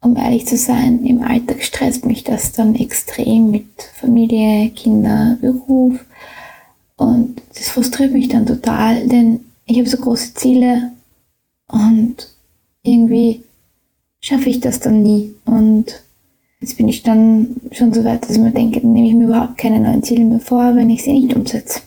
um 0.00 0.16
ehrlich 0.16 0.46
zu 0.46 0.56
sein, 0.56 1.04
im 1.04 1.22
Alltag 1.22 1.62
stresst 1.62 2.04
mich 2.04 2.24
das 2.24 2.52
dann 2.52 2.74
extrem 2.74 3.50
mit 3.50 3.66
Familie, 3.94 4.70
Kinder, 4.70 5.36
Beruf. 5.40 6.04
Und 6.96 7.42
das 7.54 7.68
frustriert 7.68 8.12
mich 8.12 8.28
dann 8.28 8.46
total, 8.46 9.06
denn 9.06 9.40
ich 9.66 9.78
habe 9.78 9.88
so 9.88 9.98
große 9.98 10.34
Ziele 10.34 10.90
und 11.68 12.28
irgendwie 12.82 13.42
schaffe 14.20 14.50
ich 14.50 14.60
das 14.60 14.80
dann 14.80 15.02
nie. 15.02 15.34
Und 15.44 16.02
jetzt 16.60 16.76
bin 16.76 16.88
ich 16.88 17.02
dann 17.02 17.56
schon 17.72 17.92
so 17.92 18.04
weit, 18.04 18.22
dass 18.22 18.36
ich 18.36 18.38
mir 18.38 18.52
denke, 18.52 18.80
dann 18.80 18.92
nehme 18.92 19.08
ich 19.08 19.14
mir 19.14 19.26
überhaupt 19.26 19.58
keine 19.58 19.80
neuen 19.80 20.02
Ziele 20.02 20.24
mehr 20.24 20.40
vor, 20.40 20.76
wenn 20.76 20.90
ich 20.90 21.02
sie 21.02 21.12
nicht 21.12 21.34
umsetze. 21.34 21.80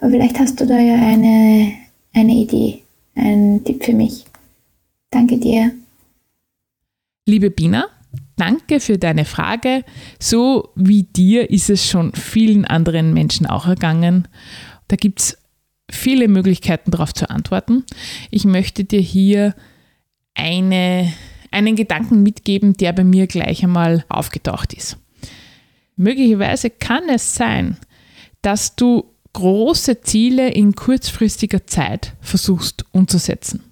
Aber 0.00 0.10
vielleicht 0.10 0.38
hast 0.38 0.60
du 0.60 0.66
da 0.66 0.78
ja 0.78 0.94
eine, 0.94 1.72
eine 2.12 2.32
Idee, 2.32 2.82
einen 3.14 3.64
Tipp 3.64 3.84
für 3.84 3.94
mich. 3.94 4.24
Danke 5.10 5.38
dir. 5.38 5.72
Liebe 7.26 7.50
Bina, 7.50 7.86
danke 8.36 8.80
für 8.80 8.98
deine 8.98 9.24
Frage. 9.24 9.84
So 10.20 10.70
wie 10.74 11.04
dir 11.04 11.50
ist 11.50 11.70
es 11.70 11.88
schon 11.88 12.12
vielen 12.12 12.66
anderen 12.66 13.14
Menschen 13.14 13.46
auch 13.46 13.66
ergangen. 13.66 14.28
Da 14.88 14.96
gibt 14.96 15.20
es 15.20 15.38
viele 15.90 16.28
Möglichkeiten 16.28 16.90
darauf 16.90 17.14
zu 17.14 17.30
antworten. 17.30 17.84
Ich 18.30 18.44
möchte 18.44 18.84
dir 18.84 19.00
hier 19.00 19.54
eine, 20.34 21.12
einen 21.54 21.76
Gedanken 21.76 22.22
mitgeben, 22.22 22.74
der 22.74 22.92
bei 22.92 23.04
mir 23.04 23.26
gleich 23.26 23.62
einmal 23.62 24.04
aufgetaucht 24.08 24.74
ist. 24.74 24.98
Möglicherweise 25.96 26.70
kann 26.70 27.08
es 27.08 27.34
sein, 27.34 27.78
dass 28.42 28.76
du 28.76 29.04
große 29.32 30.00
Ziele 30.02 30.50
in 30.50 30.74
kurzfristiger 30.74 31.66
Zeit 31.66 32.14
versuchst 32.20 32.84
umzusetzen. 32.92 33.62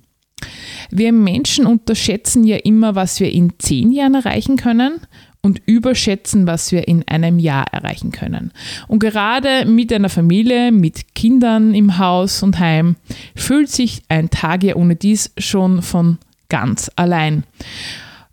Wir 0.91 1.13
Menschen 1.13 1.67
unterschätzen 1.67 2.45
ja 2.45 2.57
immer, 2.57 2.95
was 2.95 3.21
wir 3.21 3.31
in 3.31 3.55
zehn 3.59 3.93
Jahren 3.93 4.15
erreichen 4.15 4.57
können 4.57 5.01
und 5.41 5.61
überschätzen, 5.67 6.47
was 6.47 6.73
wir 6.73 6.89
in 6.89 7.07
einem 7.09 7.39
Jahr 7.39 7.67
erreichen 7.73 8.13
können. 8.13 8.53
Und 8.89 9.01
gerade 9.01 9.67
mit 9.67 9.93
einer 9.93 10.09
Familie, 10.09 10.73
mit 10.73 11.15
Kindern 11.15 11.75
im 11.75 11.99
Haus 11.99 12.43
und 12.43 12.59
Heim 12.59 12.97
fühlt 13.35 13.69
sich 13.69 14.03
ein 14.09 14.31
Tag 14.31 14.63
ja 14.63 14.77
ohne 14.77 14.97
dies 14.97 15.33
schon 15.39 15.83
von 15.83 16.19
ganz 16.53 16.91
allein. 16.97 17.45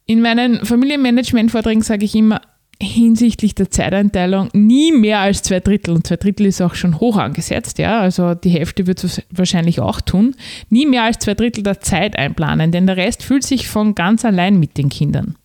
In 0.06 0.22
meinen 0.22 0.66
Familienmanagement-Vorträgen 0.66 1.82
sage 1.82 2.04
ich 2.04 2.16
immer, 2.16 2.42
hinsichtlich 2.82 3.56
der 3.56 3.72
Zeiteinteilung 3.72 4.50
nie 4.54 4.92
mehr 4.92 5.20
als 5.20 5.42
zwei 5.42 5.62
Drittel. 5.62 5.94
Und 5.94 6.06
zwei 6.06 6.18
Drittel 6.18 6.46
ist 6.46 6.62
auch 6.62 6.76
schon 6.76 7.00
hoch 7.00 7.18
angesetzt, 7.18 7.78
ja. 7.78 8.02
Also 8.02 8.36
die 8.36 8.50
Hälfte 8.50 8.88
wird 8.88 9.04
es 9.04 9.22
wahrscheinlich 9.32 9.80
auch 9.80 10.02
tun. 10.02 10.36
Nie 10.70 10.86
mehr 10.86 11.04
als 11.04 11.20
zwei 11.20 11.34
Drittel 11.34 11.64
der 11.64 11.80
Zeit 11.80 12.18
einplanen, 12.18 12.72
denn 12.72 12.88
der 12.88 12.98
Rest 12.98 13.24
fühlt 13.24 13.44
sich 13.44 13.68
von 13.68 13.96
ganz 13.96 14.26
allein 14.26 14.60
mit 14.60 14.78
den 14.78 14.90
Kindern. 14.90 15.36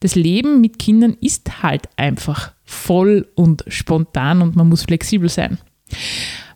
Das 0.00 0.14
Leben 0.16 0.60
mit 0.60 0.78
Kindern 0.78 1.16
ist 1.20 1.62
halt 1.62 1.88
einfach 1.96 2.52
voll 2.64 3.28
und 3.36 3.64
spontan 3.68 4.42
und 4.42 4.56
man 4.56 4.68
muss 4.68 4.82
flexibel 4.82 5.28
sein. 5.28 5.58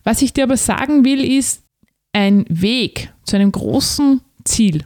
Was 0.03 0.23
ich 0.23 0.33
dir 0.33 0.45
aber 0.45 0.57
sagen 0.57 1.05
will, 1.05 1.25
ist, 1.25 1.63
ein 2.13 2.45
Weg 2.49 3.13
zu 3.23 3.37
einem 3.37 3.53
großen 3.53 4.21
Ziel 4.45 4.85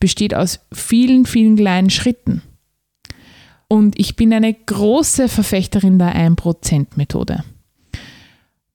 besteht 0.00 0.34
aus 0.34 0.60
vielen, 0.72 1.26
vielen 1.26 1.56
kleinen 1.56 1.90
Schritten. 1.90 2.42
Und 3.68 3.98
ich 3.98 4.16
bin 4.16 4.32
eine 4.32 4.52
große 4.52 5.28
Verfechterin 5.28 5.98
der 5.98 6.14
1%-Methode. 6.14 7.44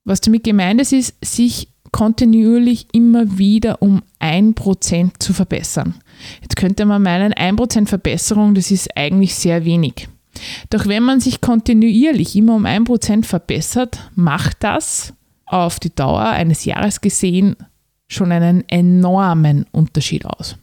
Was 0.03 0.21
damit 0.21 0.43
gemeint 0.43 0.81
ist, 0.81 0.93
ist, 0.93 1.15
sich 1.23 1.69
kontinuierlich 1.91 2.87
immer 2.93 3.37
wieder 3.37 3.81
um 3.81 4.01
1% 4.19 5.19
zu 5.19 5.33
verbessern. 5.33 5.95
Jetzt 6.41 6.55
könnte 6.55 6.85
man 6.85 7.01
meinen, 7.01 7.33
1% 7.33 7.87
Verbesserung, 7.87 8.53
das 8.55 8.71
ist 8.71 8.95
eigentlich 8.95 9.35
sehr 9.35 9.65
wenig. 9.65 10.07
Doch 10.69 10.87
wenn 10.87 11.03
man 11.03 11.19
sich 11.19 11.41
kontinuierlich 11.41 12.35
immer 12.35 12.55
um 12.55 12.65
1% 12.65 13.25
verbessert, 13.25 14.09
macht 14.15 14.57
das 14.63 15.13
auf 15.45 15.79
die 15.79 15.93
Dauer 15.93 16.25
eines 16.25 16.65
Jahres 16.65 17.01
gesehen 17.01 17.55
schon 18.07 18.31
einen 18.31 18.67
enormen 18.67 19.65
Unterschied 19.71 20.25
aus. 20.25 20.57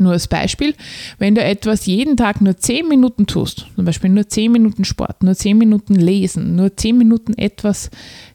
Nur 0.00 0.12
als 0.12 0.28
Beispiel, 0.28 0.74
wenn 1.18 1.34
du 1.34 1.42
etwas 1.42 1.86
jeden 1.86 2.16
Tag 2.16 2.40
nur 2.40 2.56
10 2.56 2.88
Minuten 2.88 3.26
tust, 3.26 3.66
zum 3.74 3.84
Beispiel 3.84 4.10
nur 4.10 4.28
10 4.28 4.52
Minuten 4.52 4.84
Sport, 4.84 5.22
nur 5.22 5.34
10 5.34 5.58
Minuten 5.58 5.94
Lesen, 5.94 6.56
nur 6.56 6.76
10 6.76 6.96
Minuten 6.96 7.34
etwas, 7.34 7.90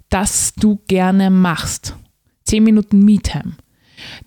das 0.10 0.54
du 0.56 0.80
gerne 0.88 1.30
machst, 1.30 1.96
10 2.46 2.64
Minuten 2.64 3.04
Me-Time, 3.04 3.54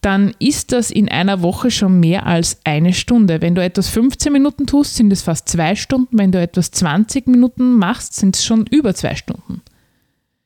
dann 0.01 0.35
ist 0.39 0.73
das 0.73 0.91
in 0.91 1.09
einer 1.09 1.43
Woche 1.43 1.71
schon 1.71 2.01
mehr 2.01 2.27
als 2.27 2.61
eine 2.65 2.93
Stunde. 2.93 3.41
Wenn 3.41 3.55
du 3.55 3.63
etwas 3.63 3.89
15 3.89 4.33
Minuten 4.33 4.67
tust, 4.67 4.97
sind 4.97 5.13
es 5.13 5.23
fast 5.23 5.49
zwei 5.49 5.75
Stunden. 5.75 6.19
Wenn 6.19 6.33
du 6.33 6.41
etwas 6.41 6.71
20 6.71 7.27
Minuten 7.27 7.75
machst, 7.75 8.15
sind 8.15 8.37
es 8.37 8.45
schon 8.45 8.67
über 8.67 8.95
zwei 8.95 9.15
Stunden. 9.15 9.63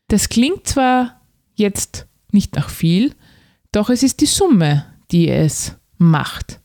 Das 0.08 0.28
klingt 0.28 0.66
zwar 0.66 1.20
jetzt 1.54 2.06
nicht 2.32 2.56
nach 2.56 2.70
viel, 2.70 3.14
doch 3.72 3.90
es 3.90 4.02
ist 4.02 4.20
die 4.20 4.26
Summe, 4.26 4.84
die 5.10 5.28
es 5.28 5.76
macht. 5.98 6.59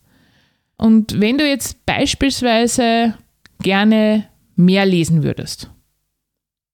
Und 0.77 1.20
wenn 1.20 1.38
du 1.38 1.48
jetzt 1.48 1.86
beispielsweise 1.86 3.15
gerne 3.62 4.27
mehr 4.55 4.86
lesen 4.86 5.24
würdest 5.24 5.70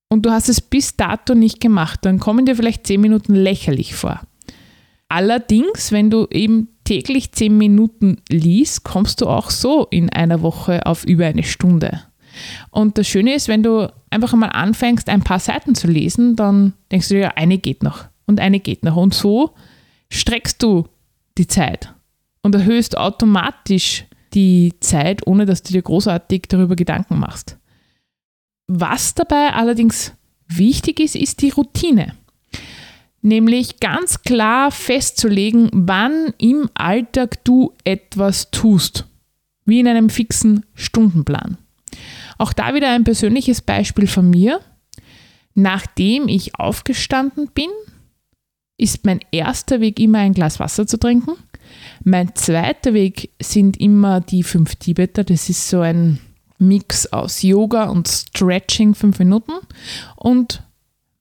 und 0.10 0.26
du 0.26 0.32
hast 0.32 0.50
es 0.50 0.62
bis 0.62 0.96
dato 0.96 1.36
nicht 1.36 1.60
gemacht, 1.60 2.00
dann 2.04 2.20
kommen 2.20 2.46
dir 2.46 2.56
vielleicht 2.56 2.88
10 2.88 3.00
Minuten 3.00 3.36
lächerlich 3.36 3.96
vor. 3.96 4.22
Allerdings, 5.08 5.92
wenn 5.92 6.10
du 6.10 6.28
eben 6.32 6.70
täglich 6.84 7.32
10 7.32 7.58
Minuten 7.58 8.22
liest, 8.30 8.84
kommst 8.84 9.22
du 9.22 9.28
auch 9.28 9.50
so 9.50 9.88
in 9.92 10.10
einer 10.10 10.42
Woche 10.42 10.86
auf 10.86 11.04
über 11.06 11.26
eine 11.26 11.44
Stunde. 11.44 12.02
Und 12.70 12.98
das 12.98 13.08
Schöne 13.08 13.34
ist, 13.34 13.48
wenn 13.48 13.62
du 13.62 13.92
einfach 14.10 14.34
einmal 14.34 14.52
anfängst, 14.52 15.10
ein 15.10 15.22
paar 15.22 15.40
Seiten 15.40 15.76
zu 15.76 15.88
lesen, 15.88 16.36
dann 16.36 16.74
denkst 16.92 17.10
du 17.10 17.16
dir, 17.16 17.22
ja, 17.22 17.34
eine 17.36 17.58
geht 17.58 17.84
noch 17.84 18.06
und 18.26 18.40
eine 18.40 18.60
geht 18.60 18.84
noch. 18.84 18.96
Und 18.96 19.14
so 19.14 19.54
streckst 20.10 20.64
du 20.64 20.88
die 21.38 21.48
Zeit 21.48 21.94
und 22.42 22.56
erhöhst 22.56 22.98
automatisch 22.98 24.06
die 24.34 24.74
Zeit, 24.80 25.26
ohne 25.28 25.46
dass 25.46 25.64
du 25.64 25.74
dir 25.74 25.82
großartig 25.82 26.44
darüber 26.48 26.76
Gedanken 26.76 27.20
machst. 27.20 27.58
Was 28.68 29.14
dabei 29.14 29.54
allerdings 29.54 30.14
wichtig 30.48 31.00
ist, 31.00 31.16
ist 31.16 31.42
die 31.42 31.50
Routine. 31.50 32.16
Nämlich 33.22 33.80
ganz 33.80 34.24
klar 34.24 34.72
festzulegen, 34.72 35.70
wann 35.74 36.34
im 36.38 36.70
Alltag 36.74 37.44
du 37.44 37.74
etwas 37.84 38.50
tust. 38.50 39.06
Wie 39.66 39.80
in 39.80 39.88
einem 39.88 40.10
fixen 40.10 40.66
Stundenplan. 40.74 41.58
Auch 42.38 42.54
da 42.54 42.74
wieder 42.74 42.90
ein 42.90 43.04
persönliches 43.04 43.62
Beispiel 43.62 44.08
von 44.08 44.30
mir. 44.30 44.62
Nachdem 45.54 46.28
ich 46.28 46.56
aufgestanden 46.56 47.50
bin, 47.54 47.70
ist 48.78 49.06
mein 49.06 49.20
erster 49.32 49.82
Weg 49.82 50.00
immer 50.00 50.20
ein 50.20 50.34
Glas 50.34 50.60
Wasser 50.60 50.88
zu 50.88 50.98
trinken. 50.98 51.34
Mein 52.04 52.36
zweiter 52.36 52.94
Weg 52.94 53.32
sind 53.42 53.80
immer 53.80 54.22
die 54.22 54.44
fünf 54.44 54.76
Tibeter. 54.76 55.24
Das 55.24 55.50
ist 55.50 55.70
so 55.70 55.82
ein 55.82 56.20
Mix 56.58 57.08
aus 57.08 57.42
Yoga 57.42 57.86
und 57.86 58.08
Stretching, 58.08 58.96
fünf 58.96 59.20
Minuten. 59.20 59.54
Und 60.16 60.64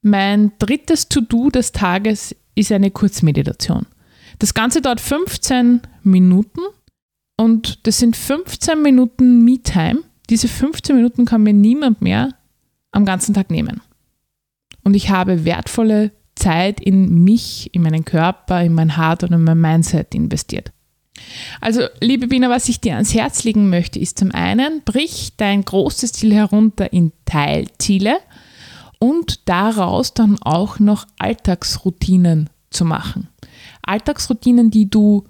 mein 0.02 0.52
drittes 0.59 1.09
To-Do 1.09 1.50
des 1.50 1.73
Tages 1.73 2.35
ist 2.54 2.73
eine 2.73 2.90
Kurzmeditation. 2.90 3.87
Das 4.38 4.54
Ganze 4.54 4.80
dauert 4.80 5.00
15 5.00 5.83
Minuten 6.02 6.61
und 7.37 7.87
das 7.87 7.99
sind 7.99 8.16
15 8.16 8.80
Minuten 8.80 9.45
Me-Time. 9.45 10.00
Diese 10.30 10.49
15 10.49 10.97
Minuten 10.97 11.25
kann 11.25 11.43
mir 11.43 11.52
niemand 11.52 12.00
mehr 12.00 12.34
am 12.93 13.04
ganzen 13.04 13.34
Tag 13.34 13.50
nehmen. 13.50 13.80
Und 14.82 14.95
ich 14.95 15.10
habe 15.10 15.45
wertvolle 15.45 16.13
Zeit 16.41 16.81
in 16.81 17.23
mich, 17.23 17.71
in 17.73 17.83
meinen 17.83 18.05
Körper, 18.05 18.63
in 18.63 18.75
mein 18.75 18.97
Hart 18.97 19.23
und 19.23 19.33
in 19.33 19.45
mein 19.45 19.61
Mindset 19.61 20.15
investiert. 20.15 20.73
Also, 21.61 21.83
liebe 22.00 22.26
Bina, 22.26 22.49
was 22.49 22.69
ich 22.69 22.81
dir 22.81 22.95
ans 22.95 23.15
Herz 23.15 23.45
legen 23.45 23.69
möchte, 23.69 23.99
ist 23.99 24.19
zum 24.19 24.33
einen, 24.33 24.83
brich 24.85 25.35
dein 25.37 25.65
großes 25.65 26.13
Ziel 26.13 26.35
herunter 26.35 26.93
in 26.93 27.13
Teilziele 27.25 28.19
und 28.99 29.49
daraus 29.49 30.15
dann 30.15 30.39
auch 30.41 30.79
noch 30.79 31.07
Alltagsroutinen 31.19 32.50
zu 32.71 32.85
machen. 32.85 33.29
Alltagsroutinen, 33.83 34.71
die 34.71 34.89
du 34.89 35.25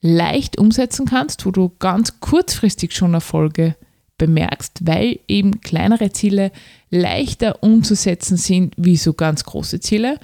leicht 0.00 0.58
umsetzen 0.58 1.06
kannst, 1.06 1.44
wo 1.46 1.50
du 1.50 1.70
ganz 1.78 2.20
kurzfristig 2.20 2.94
schon 2.94 3.14
Erfolge 3.14 3.76
bemerkst, 4.20 4.86
weil 4.86 5.18
eben 5.26 5.62
kleinere 5.62 6.12
Ziele 6.12 6.52
leichter 6.90 7.62
umzusetzen 7.62 8.36
sind 8.36 8.74
wie 8.76 8.98
so 8.98 9.14
ganz 9.14 9.44
große 9.44 9.80
Ziele. 9.80 10.20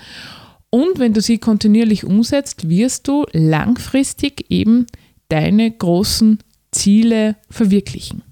Und 0.68 0.98
wenn 0.98 1.14
du 1.14 1.22
sie 1.22 1.38
kontinuierlich 1.38 2.04
umsetzt, 2.04 2.68
wirst 2.68 3.08
du 3.08 3.24
langfristig 3.32 4.44
eben 4.50 4.86
deine 5.28 5.70
großen 5.70 6.38
Ziele 6.70 7.36
verwirklichen. 7.48 8.22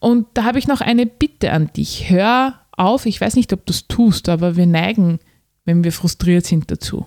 Und 0.00 0.26
da 0.34 0.42
habe 0.44 0.58
ich 0.58 0.66
noch 0.66 0.80
eine 0.80 1.06
Bitte 1.06 1.52
an 1.52 1.70
dich. 1.74 2.10
Hör 2.10 2.60
auf, 2.72 3.06
ich 3.06 3.20
weiß 3.20 3.36
nicht, 3.36 3.52
ob 3.52 3.64
du 3.64 3.72
es 3.72 3.86
tust, 3.86 4.28
aber 4.28 4.56
wir 4.56 4.66
neigen, 4.66 5.20
wenn 5.64 5.84
wir 5.84 5.92
frustriert 5.92 6.44
sind 6.44 6.70
dazu 6.70 7.06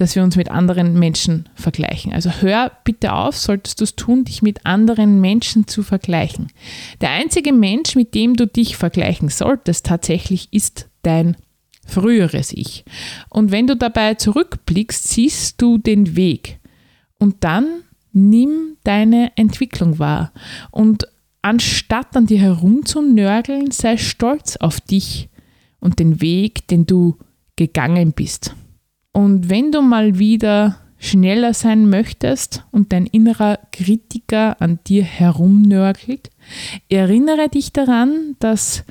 dass 0.00 0.16
wir 0.16 0.22
uns 0.22 0.36
mit 0.36 0.50
anderen 0.50 0.98
Menschen 0.98 1.48
vergleichen. 1.54 2.12
Also 2.12 2.30
hör 2.30 2.72
bitte 2.84 3.12
auf, 3.12 3.36
solltest 3.36 3.80
du 3.80 3.84
es 3.84 3.96
tun, 3.96 4.24
dich 4.24 4.40
mit 4.40 4.64
anderen 4.64 5.20
Menschen 5.20 5.66
zu 5.66 5.82
vergleichen. 5.82 6.48
Der 7.00 7.10
einzige 7.10 7.52
Mensch, 7.52 7.94
mit 7.96 8.14
dem 8.14 8.34
du 8.34 8.46
dich 8.46 8.76
vergleichen 8.76 9.28
solltest, 9.28 9.86
tatsächlich 9.86 10.48
ist 10.52 10.88
dein 11.02 11.36
früheres 11.84 12.52
Ich. 12.52 12.84
Und 13.28 13.52
wenn 13.52 13.66
du 13.66 13.76
dabei 13.76 14.14
zurückblickst, 14.14 15.08
siehst 15.08 15.60
du 15.60 15.76
den 15.76 16.16
Weg. 16.16 16.60
Und 17.18 17.44
dann 17.44 17.66
nimm 18.12 18.76
deine 18.84 19.32
Entwicklung 19.36 19.98
wahr. 19.98 20.32
Und 20.70 21.06
anstatt 21.42 22.16
an 22.16 22.26
dir 22.26 22.38
herumzunörgeln, 22.38 23.70
sei 23.70 23.98
stolz 23.98 24.56
auf 24.56 24.80
dich 24.80 25.28
und 25.78 25.98
den 25.98 26.20
Weg, 26.20 26.66
den 26.68 26.86
du 26.86 27.18
gegangen 27.56 28.12
bist. 28.12 28.54
Und 29.20 29.50
wenn 29.50 29.70
du 29.70 29.82
mal 29.82 30.18
wieder 30.18 30.76
schneller 30.96 31.52
sein 31.52 31.90
möchtest 31.90 32.64
und 32.70 32.90
dein 32.90 33.04
innerer 33.04 33.58
Kritiker 33.70 34.56
an 34.62 34.78
dir 34.86 35.02
herumnörgelt, 35.02 36.30
erinnere 36.88 37.50
dich 37.50 37.70
daran, 37.74 38.36
dass 38.38 38.82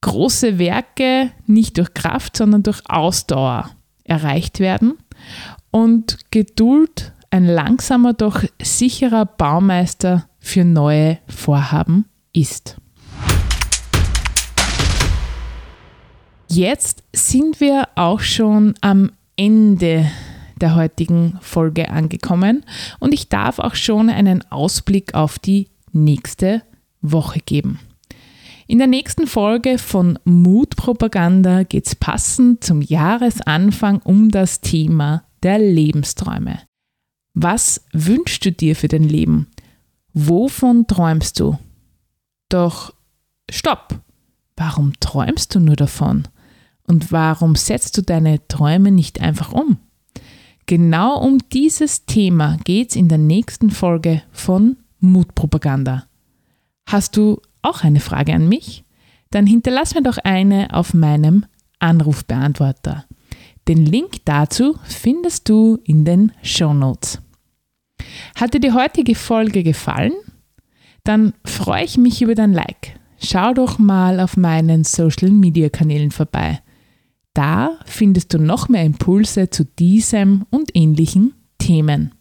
große 0.00 0.58
Werke 0.58 1.32
nicht 1.46 1.76
durch 1.76 1.92
Kraft, 1.92 2.38
sondern 2.38 2.62
durch 2.62 2.80
Ausdauer 2.88 3.68
erreicht 4.04 4.58
werden 4.58 4.94
und 5.70 6.16
Geduld 6.30 7.12
ein 7.28 7.44
langsamer, 7.44 8.14
doch 8.14 8.42
sicherer 8.62 9.26
Baumeister 9.26 10.30
für 10.38 10.64
neue 10.64 11.18
Vorhaben 11.26 12.06
ist. 12.32 12.78
Jetzt 16.50 17.02
sind 17.12 17.60
wir 17.60 17.88
auch 17.94 18.20
schon 18.20 18.72
am 18.80 19.10
Ende 19.38 20.10
der 20.60 20.74
heutigen 20.74 21.38
Folge 21.40 21.88
angekommen 21.88 22.64
und 22.98 23.14
ich 23.14 23.28
darf 23.28 23.60
auch 23.60 23.76
schon 23.76 24.10
einen 24.10 24.42
Ausblick 24.50 25.14
auf 25.14 25.38
die 25.38 25.68
nächste 25.92 26.62
Woche 27.00 27.40
geben. 27.40 27.78
In 28.66 28.78
der 28.78 28.88
nächsten 28.88 29.26
Folge 29.26 29.78
von 29.78 30.18
Mutpropaganda 30.24 31.62
geht 31.62 31.86
es 31.86 31.94
passend 31.94 32.62
zum 32.62 32.82
Jahresanfang 32.82 34.00
um 34.02 34.30
das 34.30 34.60
Thema 34.60 35.24
der 35.42 35.58
Lebensträume. 35.58 36.58
Was 37.32 37.86
wünschst 37.92 38.44
du 38.44 38.52
dir 38.52 38.76
für 38.76 38.88
dein 38.88 39.04
Leben? 39.04 39.46
Wovon 40.12 40.86
träumst 40.86 41.40
du? 41.40 41.56
Doch 42.48 42.92
stopp! 43.50 44.00
Warum 44.56 44.92
träumst 44.98 45.54
du 45.54 45.60
nur 45.60 45.76
davon? 45.76 46.26
Und 46.88 47.12
warum 47.12 47.54
setzt 47.54 47.96
du 47.98 48.02
deine 48.02 48.46
Träume 48.48 48.90
nicht 48.90 49.20
einfach 49.20 49.52
um? 49.52 49.76
Genau 50.66 51.20
um 51.22 51.38
dieses 51.52 52.06
Thema 52.06 52.56
geht 52.64 52.90
es 52.90 52.96
in 52.96 53.08
der 53.08 53.18
nächsten 53.18 53.70
Folge 53.70 54.22
von 54.32 54.78
Mutpropaganda. 54.98 56.06
Hast 56.86 57.16
du 57.16 57.40
auch 57.62 57.84
eine 57.84 58.00
Frage 58.00 58.32
an 58.34 58.48
mich? 58.48 58.84
Dann 59.30 59.46
hinterlass 59.46 59.94
mir 59.94 60.02
doch 60.02 60.16
eine 60.18 60.74
auf 60.74 60.94
meinem 60.94 61.44
Anrufbeantworter. 61.78 63.04
Den 63.68 63.84
Link 63.84 64.24
dazu 64.24 64.78
findest 64.84 65.48
du 65.50 65.78
in 65.84 66.06
den 66.06 66.32
Show 66.42 66.72
Notes. 66.72 67.20
Hat 68.34 68.54
dir 68.54 68.60
die 68.60 68.72
heutige 68.72 69.14
Folge 69.14 69.62
gefallen? 69.62 70.12
Dann 71.04 71.34
freue 71.44 71.84
ich 71.84 71.98
mich 71.98 72.22
über 72.22 72.34
dein 72.34 72.54
Like. 72.54 72.98
schau 73.22 73.52
doch 73.52 73.78
mal 73.78 74.20
auf 74.20 74.36
meinen 74.36 74.84
Social-Media-Kanälen 74.84 76.12
vorbei. 76.12 76.60
Da 77.38 77.78
findest 77.84 78.34
du 78.34 78.38
noch 78.40 78.68
mehr 78.68 78.82
Impulse 78.82 79.48
zu 79.48 79.64
diesem 79.64 80.44
und 80.50 80.74
ähnlichen 80.74 81.34
Themen. 81.58 82.12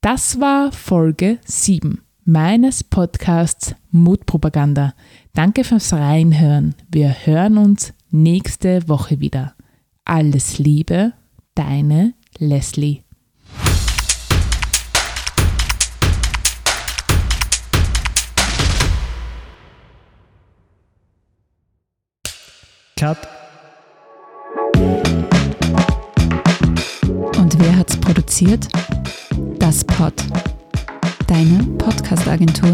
Das 0.00 0.38
war 0.38 0.70
Folge 0.70 1.40
7 1.44 2.02
meines 2.24 2.84
Podcasts 2.84 3.74
Mutpropaganda. 3.90 4.94
Danke 5.34 5.64
fürs 5.64 5.92
Reinhören. 5.92 6.76
Wir 6.88 7.08
hören 7.24 7.58
uns 7.58 7.92
nächste 8.12 8.88
Woche 8.88 9.18
wieder. 9.18 9.56
Alles 10.04 10.60
Liebe, 10.60 11.14
deine 11.56 12.14
Leslie. 12.38 13.02
Cut. 22.96 23.37
Produziert? 28.08 28.66
Das 29.58 29.84
Pod. 29.84 30.14
Deine 31.26 31.62
Podcast-Agentur. 31.76 32.72